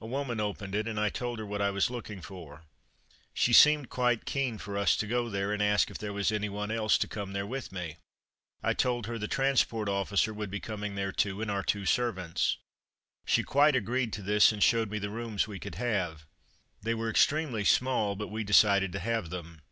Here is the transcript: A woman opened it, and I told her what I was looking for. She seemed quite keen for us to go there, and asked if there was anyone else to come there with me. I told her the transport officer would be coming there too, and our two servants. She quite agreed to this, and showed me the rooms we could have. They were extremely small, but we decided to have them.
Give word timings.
A 0.00 0.06
woman 0.06 0.38
opened 0.38 0.76
it, 0.76 0.86
and 0.86 1.00
I 1.00 1.08
told 1.08 1.40
her 1.40 1.44
what 1.44 1.60
I 1.60 1.72
was 1.72 1.90
looking 1.90 2.22
for. 2.22 2.62
She 3.34 3.52
seemed 3.52 3.88
quite 3.90 4.24
keen 4.24 4.58
for 4.58 4.78
us 4.78 4.94
to 4.96 5.08
go 5.08 5.28
there, 5.28 5.52
and 5.52 5.60
asked 5.60 5.90
if 5.90 5.98
there 5.98 6.12
was 6.12 6.30
anyone 6.30 6.70
else 6.70 6.96
to 6.98 7.08
come 7.08 7.32
there 7.32 7.48
with 7.48 7.72
me. 7.72 7.96
I 8.62 8.74
told 8.74 9.06
her 9.06 9.18
the 9.18 9.26
transport 9.26 9.88
officer 9.88 10.32
would 10.32 10.52
be 10.52 10.60
coming 10.60 10.94
there 10.94 11.10
too, 11.10 11.42
and 11.42 11.50
our 11.50 11.64
two 11.64 11.84
servants. 11.84 12.58
She 13.24 13.42
quite 13.42 13.74
agreed 13.74 14.12
to 14.12 14.22
this, 14.22 14.52
and 14.52 14.62
showed 14.62 14.88
me 14.88 15.00
the 15.00 15.10
rooms 15.10 15.48
we 15.48 15.58
could 15.58 15.74
have. 15.74 16.26
They 16.82 16.94
were 16.94 17.10
extremely 17.10 17.64
small, 17.64 18.14
but 18.14 18.28
we 18.28 18.44
decided 18.44 18.92
to 18.92 19.00
have 19.00 19.30
them. 19.30 19.62